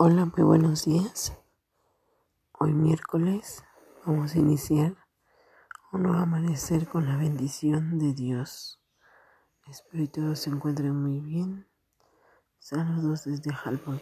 [0.00, 1.36] Hola, muy buenos días.
[2.52, 3.64] Hoy miércoles
[4.06, 4.94] vamos a iniciar
[5.90, 8.80] un nuevo amanecer con la bendición de Dios.
[9.66, 11.66] Espero que todos se encuentren muy bien.
[12.60, 14.00] Saludos desde Halbon.